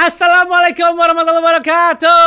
[0.00, 2.24] Assalamualaikum warahmatullahi wabarakatuh.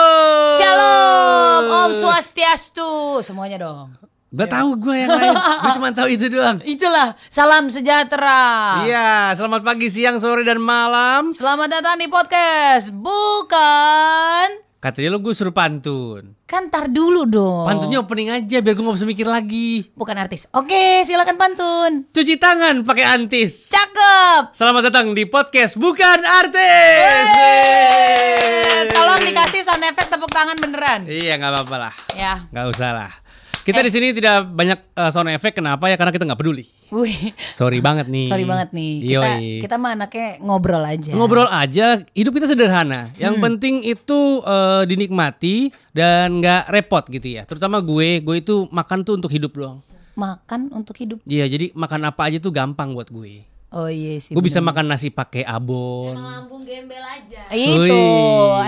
[0.61, 3.97] Shalom, Om Swastiastu, semuanya dong.
[4.29, 5.33] Gak tahu gue yang lain.
[5.65, 6.61] gue cuma tahu itu doang.
[6.61, 8.85] Itulah, salam sejahtera.
[8.85, 11.33] Iya, selamat pagi, siang, sore, dan malam.
[11.33, 12.93] Selamat datang di podcast.
[12.93, 14.72] Bukan.
[14.83, 16.35] Katanya lo gue suruh pantun.
[16.43, 17.63] Kan tar dulu dong.
[17.71, 19.87] Pantunnya opening aja biar gue gak usah mikir lagi.
[19.95, 20.51] Bukan artis.
[20.51, 21.91] Oke, silakan pantun.
[22.11, 23.71] Cuci tangan pakai antis.
[23.71, 24.51] Cakep.
[24.51, 26.99] Selamat datang di podcast Bukan Artis.
[27.31, 28.91] Yeay.
[28.91, 31.07] Tolong dikasih sound effect tepuk tangan beneran.
[31.07, 31.93] Iya, nggak apa-apa lah.
[32.19, 32.43] Ya.
[32.51, 33.22] Nggak usah lah.
[33.63, 35.55] Kita di sini tidak banyak eh, sound effect.
[35.55, 35.95] Kenapa ya?
[35.95, 36.67] Karena kita nggak peduli.
[36.91, 37.31] Wih.
[37.55, 38.27] Sorry banget nih.
[38.27, 38.93] Sorry banget nih.
[39.07, 39.63] Kita Yoi.
[39.63, 41.11] kita mah anaknya ngobrol aja.
[41.15, 43.07] Ngobrol aja, hidup kita sederhana.
[43.15, 47.47] Yang penting itu eh, dinikmati dan nggak repot gitu ya.
[47.47, 49.79] Terutama gue, gue itu makan tuh untuk hidup doang.
[50.13, 51.23] Makan untuk hidup.
[51.25, 53.52] Iya, jadi makan apa aja tuh gampang buat gue.
[53.73, 54.37] Oh iya sih.
[54.37, 57.49] Gue bisa makan nasi pakai abon, lambung gembel aja.
[57.49, 58.01] Itu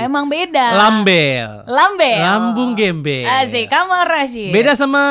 [0.01, 0.65] emang beda.
[0.73, 2.17] lambel, Lambel.
[2.25, 3.29] lambung gembel.
[3.29, 4.49] Asik, kamu Rashid.
[4.49, 5.01] Beda sama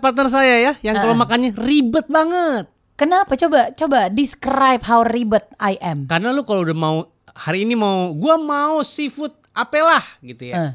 [0.00, 2.72] partner saya ya, yang kalau makannya ribet banget.
[2.96, 3.36] Kenapa?
[3.36, 6.08] Coba coba describe how ribet I am.
[6.08, 6.96] Karena lu kalau udah mau
[7.36, 10.54] hari ini mau, gua mau seafood apelah gitu ya.
[10.56, 10.72] Eh.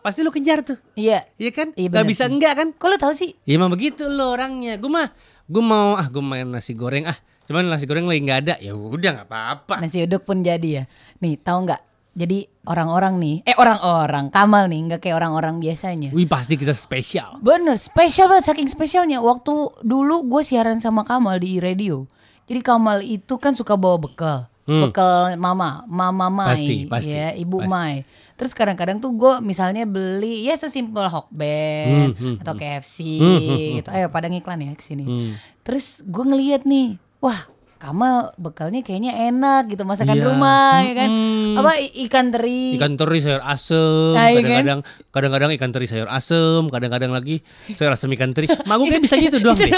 [0.00, 0.78] Pasti lu kejar tuh.
[0.94, 1.26] Iya.
[1.36, 1.68] Iya kan?
[1.74, 2.32] Iya, Gak bisa sih.
[2.32, 2.68] enggak kan?
[2.72, 3.34] Kok lu tahu sih?
[3.42, 4.78] Ya emang begitu lo orangnya.
[4.78, 5.10] Gue mah
[5.44, 7.18] gue mau ah gue main nasi goreng ah.
[7.46, 8.54] Cuman nasi goreng lagi nggak ada.
[8.58, 9.74] Ya udah nggak apa-apa.
[9.78, 10.84] Nasi uduk pun jadi ya.
[11.18, 11.82] Nih, tahu nggak?
[12.16, 16.08] Jadi orang-orang nih, eh orang-orang, Kamal nih nggak kayak orang-orang biasanya.
[16.16, 17.36] Wih pasti kita spesial.
[17.44, 19.20] Bener, spesial banget saking spesialnya.
[19.20, 19.52] Waktu
[19.84, 22.08] dulu gue siaran sama Kamal di radio.
[22.48, 24.38] Jadi Kamal itu kan suka bawa bekal.
[24.66, 26.50] Bekal mama, mama Mai, Hmm.
[26.50, 27.70] Pasti, pasti, ya, ibu pasti.
[27.70, 27.94] Mai.
[28.34, 32.96] Terus kadang-kadang tuh gue misalnya beli ya sesimpel Hokben Hmm, atau KFC
[33.78, 33.88] gitu.
[33.92, 35.04] Ayo pada ngiklan ya ke sini.
[35.06, 35.32] Hmm.
[35.62, 40.24] Terus gue ngeliat nih, wah Kamal bekalnya kayaknya enak gitu masakan Iya.
[40.32, 41.10] rumah ya kan.
[41.60, 41.70] Apa
[42.08, 42.80] ikan teri.
[42.80, 44.48] Ikan teri sayur asem, Nah, iya kan?
[44.48, 44.80] kadang-kadang
[45.12, 47.44] kadang-kadang ikan teri sayur asem, kadang-kadang lagi
[47.76, 48.48] sayur asem ikan teri.
[48.88, 49.68] Kayak bisa gitu doang deh.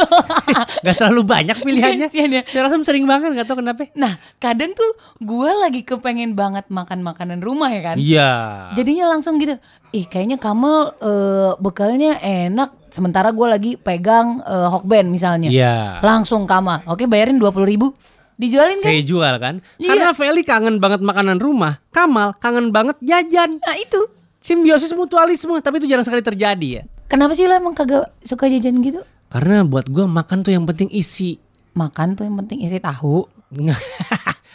[0.86, 2.06] Gak terlalu banyak pilihannya.
[2.38, 2.46] Ya.
[2.46, 3.90] Sayur asem sering banget gak tau kenapa.
[3.98, 7.96] Nah, kadang tuh gue lagi kepengen banget makan makanan rumah ya kan.
[7.98, 8.30] Iya.
[8.78, 9.58] Jadinya langsung gitu,
[9.92, 12.76] ih kayaknya Kamal eh, bekalnya enak.
[12.88, 15.48] Sementara gue lagi pegang eh, Hokben misalnya.
[15.52, 16.00] Iya.
[16.00, 17.92] Langsung Kamal, oke bayarin 20 ribu.
[18.38, 18.86] Dijualin kan?
[18.94, 19.54] Saya jual kan.
[19.82, 19.88] Iya.
[19.90, 21.82] Karena Feli kangen banget makanan rumah.
[21.90, 23.58] Kamal kangen banget jajan.
[23.58, 23.98] Nah itu.
[24.38, 26.82] Simbiosis mutualisme, tapi itu jarang sekali terjadi ya.
[27.10, 29.02] Kenapa sih lo emang kagak suka jajan gitu?
[29.28, 31.42] Karena buat gua makan tuh yang penting isi.
[31.74, 33.26] Makan tuh yang penting isi tahu.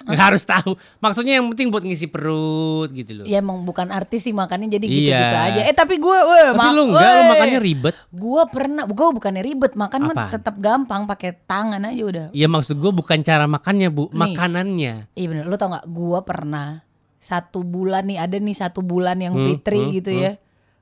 [0.06, 0.72] Nggak, harus tahu.
[0.98, 3.26] Maksudnya yang penting buat ngisi perut gitu loh.
[3.26, 4.94] Ya emang bukan artis sih makannya jadi Iya.
[4.94, 5.62] gitu-gitu aja.
[5.64, 7.96] Eh tapi gue, weh, Tapi ma- lu enggak, lu makannya ribet.
[8.10, 12.26] Gue pernah, gue bukannya ribet, makan mah tetap gampang pakai tangan aja udah.
[12.32, 14.20] Ya maksud gua bukan cara makannya bu, Nih.
[14.20, 14.94] makanannya.
[15.12, 15.86] Iya bener, lu tau gak?
[15.86, 16.84] Gue pernah
[17.16, 20.36] satu bulan nih, ada nih satu bulan yang Hmm, fitri hmm, gitu ya.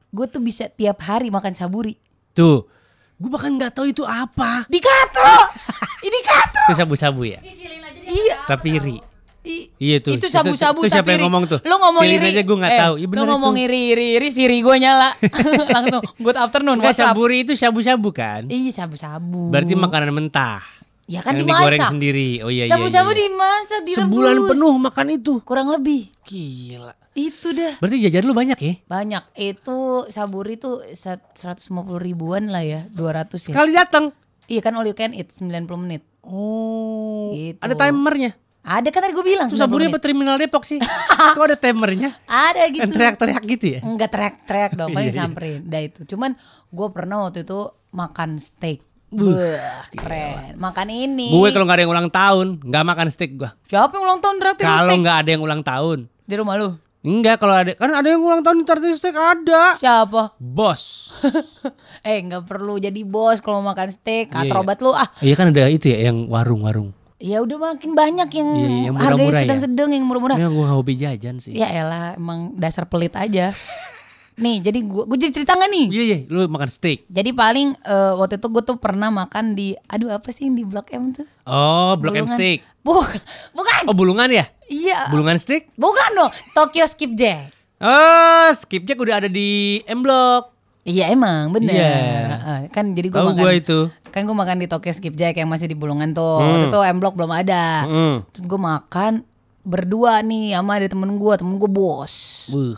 [0.09, 1.95] Gue tuh bisa tiap hari makan saburi.
[2.31, 2.65] Tuh,
[3.15, 4.65] gua bahkan nggak tahu itu apa.
[4.65, 5.37] Di katro!
[6.01, 6.65] Ini katro!
[6.65, 7.37] Itu sabu-sabu ya.
[7.39, 8.37] Disilin aja Iya.
[8.43, 8.97] Tapi iri.
[9.41, 10.13] I- Iya tuh.
[10.13, 11.25] Itu sabu-sabu Itu, itu siapa tapi yang iri.
[11.25, 11.59] ngomong tuh?
[11.61, 12.29] Lu ngomong Silin iri.
[12.29, 12.93] aja gua nggak Eh, tahu.
[12.95, 13.63] Lu bener ngomong itu.
[13.65, 15.09] iri, iri, iri, siri gue nyala.
[15.75, 16.93] Langsung, good afternoon, up?
[16.93, 18.45] saburi itu shabu-shabu kan?
[18.45, 19.49] Iya sabu-sabu.
[19.49, 20.61] Berarti makanan mentah.
[21.09, 21.57] Ya kan yang dimasak.
[21.67, 22.29] digoreng sendiri.
[22.39, 22.71] Oh iya iya.
[22.71, 23.21] Sabu-sabu iya, iya.
[23.25, 24.05] dimasak, direbus.
[24.05, 25.33] Sebulan penuh makan itu.
[25.41, 26.07] Kurang lebih.
[26.23, 26.93] Gila.
[27.11, 27.75] Itu dah.
[27.77, 28.73] Berarti jajan lu banyak ya?
[28.85, 29.23] Banyak.
[29.35, 29.77] Itu
[30.07, 32.85] saburi tuh sat- 150 ribuan lah ya.
[32.87, 33.51] 200 ya.
[33.51, 34.15] Sekali datang.
[34.45, 36.05] Iya kan all you can eat 90 menit.
[36.21, 37.33] Oh.
[37.33, 37.57] Gitu.
[37.57, 38.31] Ada timernya.
[38.61, 39.93] Ada kan tadi gue bilang Tuh 90 saburi menit.
[39.97, 40.77] apa terminal Depok sih?
[41.35, 42.13] Kok ada timernya?
[42.29, 42.85] Ada gitu.
[42.85, 43.79] Kan teriak-teriak gitu ya?
[43.81, 45.21] Enggak teriak-teriak dong, paling Iya, iya.
[45.25, 45.59] samperin.
[45.65, 46.01] Dah itu.
[46.05, 46.37] Cuman
[46.69, 48.85] gue pernah waktu itu makan steak.
[49.11, 50.55] Wah, keren.
[50.55, 51.35] Makan ini.
[51.35, 53.51] Gue kalau nggak ada yang ulang tahun, nggak makan steak gua.
[53.67, 56.69] Siapa yang ulang tahun lu Kalau nggak ada yang ulang tahun, Di rumah lu?
[57.01, 59.73] enggak kalau ada kan ada yang ulang tahun di steak ada.
[59.81, 60.37] Siapa?
[60.37, 61.09] Bos.
[62.07, 64.29] eh nggak perlu jadi bos kalau makan steak.
[64.29, 65.09] Iya, Katrobat lu ah.
[65.19, 66.93] Iya kan ada itu ya yang warung-warung.
[67.21, 69.43] Ya udah makin banyak yang, Iya, iya, yang harganya murah-murah ya.
[69.45, 70.37] sedang-sedang yang murah-murah.
[70.41, 71.53] Ya gue hobi jajan sih.
[71.53, 73.53] Ya elah emang dasar pelit aja.
[74.41, 75.85] nih jadi gua gue jadi cerita nggak nih?
[75.93, 77.05] Iya iya, lu makan steak.
[77.05, 80.65] Jadi paling eh, waktu itu gue tuh pernah makan di aduh apa sih yang di
[80.65, 81.29] Blok M tuh?
[81.45, 82.65] Oh, Blok M steak.
[82.81, 83.21] Bukan.
[83.53, 83.81] Bukan.
[83.85, 84.49] Oh, bulungan ya?
[84.65, 85.13] Iya.
[85.13, 85.69] Bulungan steak?
[85.77, 86.31] Bukan dong.
[86.57, 87.53] Tokyo Skipjack.
[87.77, 90.53] Oh, skipjack udah ada di M Block.
[90.81, 91.77] Iya emang bener.
[91.77, 91.93] Iya.
[92.33, 93.37] Heeh, kan jadi gue makan.
[93.37, 93.79] gua itu.
[94.11, 96.37] Kan gue makan di Tokyo Skipjack yang masih di Bulungan tuh.
[96.37, 97.83] Waktu itu M Block belum ada.
[97.83, 98.17] Hmm.
[98.29, 99.23] Terus gue makan
[99.61, 101.33] berdua nih sama ada temen gue.
[101.33, 102.13] Temen gue bos.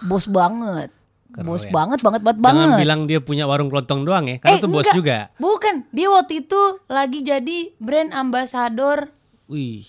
[0.01, 0.93] Bos banget.
[1.35, 1.73] bos Keren.
[1.73, 2.79] banget banget banget Jangan banget.
[2.79, 4.93] bilang dia punya warung kelontong doang ya, karena Eh, tuh bos enggak.
[4.93, 5.17] juga.
[5.35, 9.09] Bukan, dia waktu itu lagi jadi brand ambassador.
[9.47, 9.81] Wih,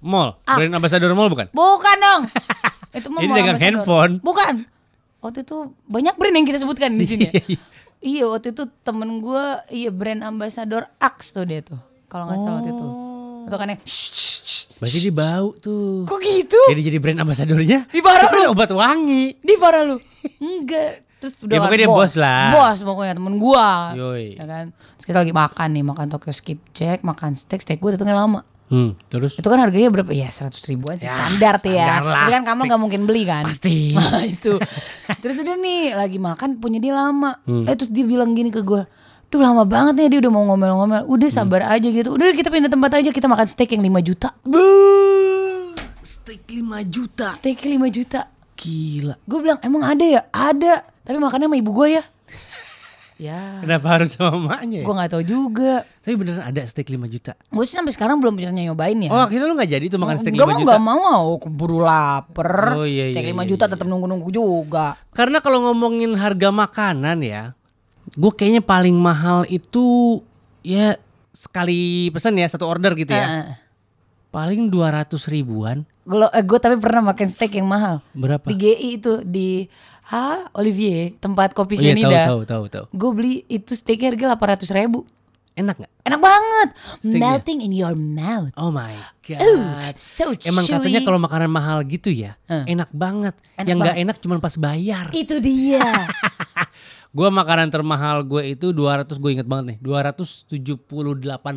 [0.00, 0.56] mall, Ah.
[0.56, 1.52] brand ambassador mall bukan?
[1.52, 2.22] Bukan dong.
[2.96, 3.60] Itu Jadi mall ambassador.
[3.60, 4.12] handphone.
[4.18, 4.54] Bukan.
[5.18, 7.26] Waktu itu banyak brand yang kita sebutkan di sini.
[7.26, 7.36] ya.
[7.98, 11.78] Iya, waktu itu temen gue iya brand ambassador Axe tuh dia tuh.
[12.06, 12.86] Kalau nggak salah waktu itu.
[12.86, 13.46] Oh.
[13.50, 13.78] Atau kan ya.
[14.78, 16.06] Berarti dia bau tuh.
[16.06, 16.60] Kok gitu?
[16.70, 17.90] Jadi jadi brand ambasadornya.
[17.90, 19.34] Ih, parah Kan obat wangi.
[19.42, 19.98] Di parah lu.
[20.38, 21.02] Enggak.
[21.18, 22.46] Terus udah Ya, kan pokoknya dia bos lah.
[22.54, 23.90] Bos pokoknya temen gua.
[23.98, 24.38] Yoi.
[24.38, 24.70] Ya kan.
[24.94, 28.46] Terus kita lagi makan nih, makan Tokyo skip check, makan steak, steak gue datangnya lama.
[28.68, 30.08] Hmm, terus Itu kan harganya berapa?
[30.10, 31.88] Ya 100 ribuan sih Ya, standar tuh ya.
[31.88, 32.16] standar lah.
[32.20, 33.44] Tapi kan kamu nggak mungkin beli kan.
[33.44, 33.92] Pasti.
[33.96, 34.60] Nah, itu.
[35.18, 37.40] Terus udah nih lagi makan punya dia lama.
[37.42, 37.64] Hmm.
[37.64, 38.84] Eh terus dia bilang gini ke gua.
[39.28, 41.04] Duh lama banget nih dia udah mau ngomel-ngomel.
[41.04, 41.74] Udah sabar Hmm.
[41.74, 42.08] aja gitu.
[42.10, 44.32] Udah kita pindah tempat aja kita makan steak yang 5 juta.
[44.42, 44.60] Bu,
[45.98, 47.32] steak 5 juta.
[47.32, 48.28] Steak 5 juta.
[48.54, 49.14] Gila.
[49.22, 50.20] Gue bilang emang ada ya?
[50.28, 50.84] Ada.
[51.02, 52.02] Tapi makannya sama ibu gue ya.
[53.18, 53.60] Ya.
[53.60, 54.86] Kenapa harus sama emaknya ya?
[54.86, 55.82] Gue nggak tahu juga.
[56.00, 57.32] Tapi beneran ada steak 5 juta.
[57.50, 59.10] Gue sih sampai sekarang belum bisa nyobain ya.
[59.10, 60.62] Oh, akhirnya lu gak jadi tuh makan steak 5 Enggak mau juta?
[60.64, 62.50] enggak mau, aku keburu lapar.
[62.78, 63.72] Oh, iya, Steak iya, 5 iya, juta iya.
[63.74, 64.86] tetap nunggu-nunggu juga.
[65.12, 67.52] Karena kalau ngomongin harga makanan ya,
[68.14, 70.18] gue kayaknya paling mahal itu
[70.62, 70.96] ya
[71.34, 73.26] sekali pesan ya satu order gitu ya.
[73.26, 73.46] Heeh.
[74.30, 75.82] Paling 200 ribuan.
[76.08, 78.00] Gue eh, gue tapi pernah makan steak yang mahal.
[78.16, 78.48] Berapa?
[78.48, 79.68] Di GI itu di
[80.08, 82.84] ha Olivier tempat kopi Oh iya tahu tahu tahu tahu.
[82.90, 84.24] Gue beli itu steaknya harga
[84.64, 85.04] 800 ribu.
[85.52, 85.92] Enak nggak?
[86.06, 86.68] Enak banget.
[87.02, 87.18] Steaknya?
[87.18, 88.54] Melting in your mouth.
[88.54, 89.42] Oh my god.
[89.42, 90.78] Uh, so Emang chewy.
[90.80, 92.72] katanya kalau makanan mahal gitu ya, Eh.
[92.72, 93.34] enak banget.
[93.58, 95.10] Enak Yang nggak enak cuma pas bayar.
[95.10, 95.82] itu dia.
[97.16, 100.86] Gua makanan termahal gue itu 200 gue inget banget nih, 278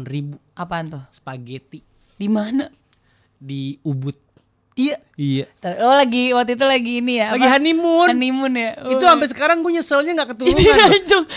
[0.04, 1.04] ribu Apaan tuh?
[1.10, 1.84] spaghetti
[2.16, 2.66] Di mana?
[3.36, 4.31] di Ubud.
[4.74, 4.96] Iya.
[5.14, 5.46] Iya.
[5.80, 7.36] Oh lagi waktu itu lagi ini ya.
[7.36, 7.54] Lagi apa?
[7.56, 8.08] honeymoon.
[8.10, 8.72] Honeymoon ya.
[8.82, 10.64] Oh, itu sampai sekarang gue nyeselnya nggak keturunan.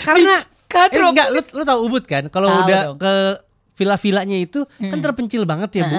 [0.01, 0.35] Karena
[0.65, 1.07] Katrop.
[1.07, 2.27] eh, enggak, lu lu tahu Ubud kan?
[2.27, 2.97] Kalau udah dong.
[2.97, 3.13] ke
[3.75, 5.97] villa-villanya itu kan terpencil banget ya, Bu.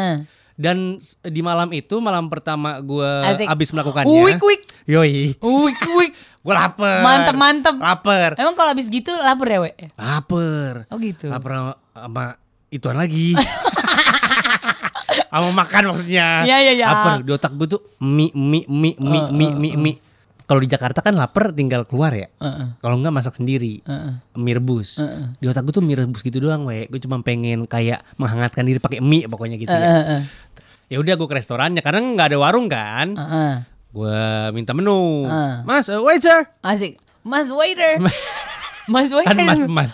[0.57, 3.05] Dan di malam itu malam pertama gue
[3.45, 4.09] abis melakukannya.
[4.09, 4.63] Wik, wik.
[4.89, 5.37] Yoi.
[5.37, 6.13] Wik wik.
[6.47, 7.03] Gue lapar.
[7.03, 7.75] Mantep mantep.
[7.75, 8.39] Lapar.
[8.39, 9.75] Emang kalau habis gitu lapar ya, we?
[9.99, 10.87] Lapar.
[10.89, 11.27] Oh gitu.
[11.27, 12.25] Lapar sama- sama
[12.71, 13.35] ituan lagi.
[15.31, 16.45] Sama makan maksudnya.
[16.45, 16.87] Iya, iya, iya.
[16.89, 17.25] Lapar.
[17.25, 19.97] Di otak gue tuh mie, mie, mie, mie, mie, mie, mie.
[20.47, 22.31] Kalau di Jakarta kan lapar tinggal keluar ya.
[22.39, 22.79] Heeh.
[22.79, 23.83] Kalau enggak masak sendiri.
[23.83, 24.13] Heeh.
[24.39, 25.03] Mie rebus.
[25.43, 26.87] Di otak gue tuh mie rebus gitu doang, we.
[26.87, 29.87] Gue cuma pengen kayak menghangatkan diri pakai mie pokoknya gitu ya.
[30.07, 30.21] Heeh.
[30.87, 33.19] Ya udah gue ke restorannya karena nggak ada warung kan.
[33.19, 33.53] Heeh.
[33.91, 34.23] Gue
[34.55, 35.27] minta menu.
[35.27, 35.67] Heeh.
[35.67, 36.47] Mas, uh, waiter.
[36.63, 37.01] Asik.
[37.27, 37.99] Mas waiter.
[38.93, 39.35] Mas waiter.
[39.35, 39.93] Kan mas mas.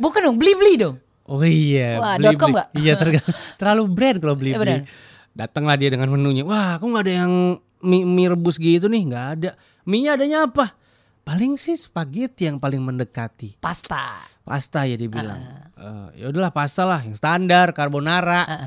[0.00, 0.96] Bukan dong, beli-beli dong.
[1.24, 1.98] Oh iya.
[1.98, 2.56] Wah, beli- dot com beli.
[2.56, 2.68] nggak?
[2.74, 2.92] Iya
[3.60, 4.78] terlalu brand kalau beli Iya, benar.
[4.82, 4.88] beli.
[5.30, 6.42] Datanglah dia dengan menunya.
[6.42, 7.32] Wah, aku nggak ada yang
[7.80, 9.50] mie, mie rebus gitu nih, nggak ada.
[9.84, 10.74] Mie-nya adanya apa?
[11.22, 13.54] Paling sih spaghetti yang paling mendekati.
[13.56, 14.18] Pasta.
[14.42, 15.38] Pasta ya dibilang.
[15.72, 18.66] Eh, ya udahlah pasta lah, yang standar carbonara.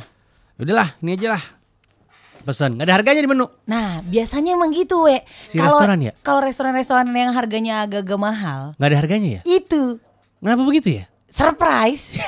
[0.55, 1.43] Ya udahlah, ini aja lah.
[2.43, 3.47] Pesan, nggak ada harganya di menu.
[3.63, 5.19] Nah, biasanya emang gitu, we.
[5.47, 6.11] Si restoran ya?
[6.19, 9.41] Kalau restoran-restoran yang harganya agak-agak mahal, Nggak ada harganya ya?
[9.45, 9.99] itu
[10.39, 11.07] Kenapa begitu ya?
[11.33, 12.13] Surprise.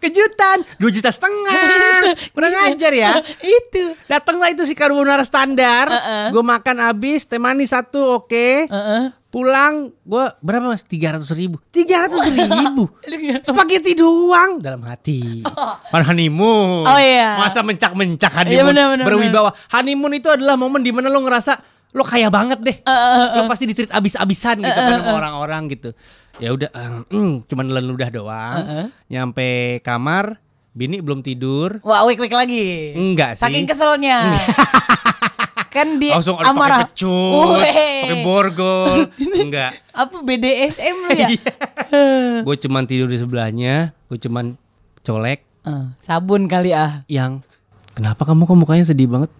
[0.00, 2.12] Kejutan, dua juta setengah.
[2.36, 3.24] Kurang ajar ya.
[3.56, 3.96] itu.
[4.04, 5.88] Datanglah itu si carbonara standar.
[5.88, 6.26] Heeh.
[6.28, 8.68] Gue makan habis, teh manis satu oke.
[8.68, 9.04] Heeh.
[9.32, 10.84] Pulang gue berapa mas?
[10.84, 11.56] Tiga ratus ribu.
[11.72, 12.86] Tiga ratus ribu.
[13.42, 15.40] Spaghetti doang dalam hati.
[15.90, 16.84] Kan honeymoon.
[16.86, 17.40] Oh, iya.
[17.40, 18.68] Masa mencak-mencak Iya, honeymoon.
[18.70, 19.50] benar, benar, berwibawa.
[19.72, 22.76] Honeymoon itu adalah momen di mana lo ngerasa lo kaya banget deh.
[23.38, 25.94] lo pasti ditreat abis-abisan gitu kan sama orang-orang gitu.
[26.42, 26.66] Ya udah,
[27.08, 28.90] mm, cuman nelen ludah doang.
[29.06, 30.42] Nyampe kamar,
[30.74, 31.78] bini belum tidur.
[31.86, 32.98] Wah, wik-wik lagi.
[32.98, 33.46] Enggak sih.
[33.46, 34.34] Saking keselnya.
[35.74, 36.86] kan di langsung harus amarah.
[36.86, 39.10] pakai pecut, pakai borgol.
[39.42, 39.74] Enggak.
[39.90, 41.28] Apa BDSM lu ya?
[42.46, 44.54] gue cuman tidur di sebelahnya, gue cuman
[45.02, 47.08] colek Eh, sabun kali ah.
[47.08, 47.40] yang
[47.96, 49.32] kenapa kamu kok mukanya sedih banget?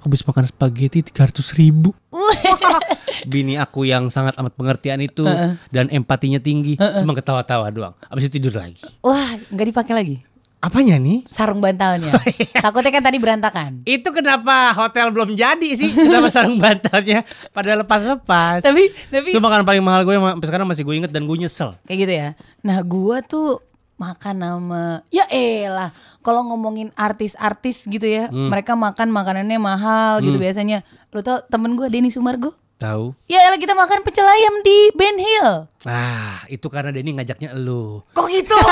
[0.00, 1.92] Aku habis makan spaghetti 300 ribu.
[3.28, 5.28] Bini aku yang sangat amat pengertian itu
[5.68, 7.92] dan empatinya tinggi, cuma ketawa-tawa doang.
[8.08, 8.80] Abis itu tidur lagi.
[9.04, 10.16] Wah, nggak dipakai lagi.
[10.56, 11.28] Apanya nih?
[11.28, 12.16] Sarung bantalnya.
[12.64, 13.84] Takutnya kan tadi berantakan.
[13.84, 15.92] Itu kenapa hotel belum jadi sih?
[15.92, 17.20] Kenapa sarung bantalnya
[17.52, 18.64] pada lepas-lepas?
[18.64, 21.76] Tapi tapi Itu makanan paling mahal gue sampai sekarang masih gue inget dan gue nyesel.
[21.84, 22.28] kayak gitu ya.
[22.64, 23.60] Nah, gua tuh
[24.00, 30.80] makan sama ya elah kalau ngomongin artis-artis gitu ya mereka makan makanannya mahal gitu biasanya
[31.10, 33.12] lo tau temen gua Denny Sumargo Tahu?
[33.28, 38.00] ya elah kita makan pecel ayam di Ben Hill Ah, itu karena Denny ngajaknya elu.
[38.10, 38.56] kok gitu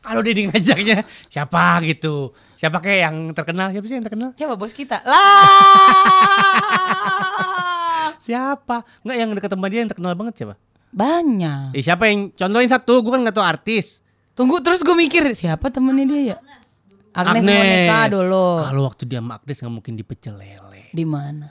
[0.00, 2.30] Kalau Denny ngajaknya siapa gitu?
[2.54, 3.70] Siapa kayak yang terkenal?
[3.70, 4.30] Siapa sih yang terkenal?
[4.32, 5.46] siapa bos kita lah
[8.26, 8.82] Siapa?
[9.02, 10.54] Enggak yang deket sama dia yang terkenal banget siapa?
[10.96, 13.04] Banyak Eh siapa yang contohin satu?
[13.04, 14.00] Gue kan gak tahu artis.
[14.36, 16.38] tunggu terus gue mikir siapa temennya dia ya
[17.16, 18.60] Agnes, Monica dulu.
[18.60, 20.92] Kalau waktu dia sama Agnes nggak mungkin di pecel lele.
[20.92, 21.48] Di mana?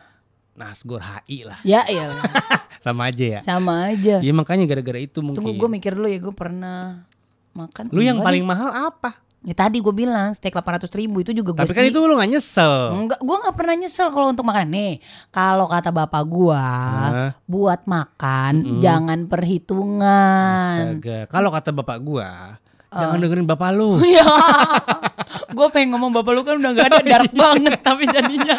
[0.53, 1.57] Nasgor HI lah.
[1.65, 2.13] Ya iya.
[2.85, 3.39] Sama aja ya.
[3.41, 4.21] Sama aja.
[4.21, 5.41] Iya makanya gara-gara itu mungkin.
[5.41, 7.09] Tunggu gue mikir dulu ya gue pernah
[7.57, 7.89] makan.
[7.89, 9.24] Lu yang paling mahal apa?
[9.45, 12.27] Ya tadi gue bilang steak 800 ribu itu juga gue Tapi kan itu lu gak
[12.27, 12.97] nyesel.
[12.97, 14.93] Enggak, gue nggak pernah nyesel kalau untuk makan nih.
[15.29, 17.31] Kalau kata bapak gua, Hah?
[17.45, 20.97] buat makan jangan perhitungan.
[20.97, 21.19] Astaga.
[21.29, 22.29] Kalau kata bapak gua,
[22.89, 23.01] Oh.
[23.03, 23.99] jangan dengerin bapak lu.
[24.15, 24.23] Ya,
[25.51, 28.55] gue pengen ngomong bapak lu kan udah nggak ada dark banget tapi jadinya.